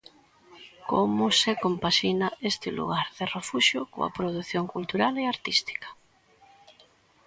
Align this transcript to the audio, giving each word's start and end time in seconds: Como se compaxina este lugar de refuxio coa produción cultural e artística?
Como 0.91 1.25
se 1.41 1.51
compaxina 1.63 2.27
este 2.51 2.69
lugar 2.77 3.05
de 3.17 3.25
refuxio 3.35 3.79
coa 3.93 4.13
produción 4.17 4.65
cultural 4.73 5.13
e 5.23 5.25
artística? 5.33 5.87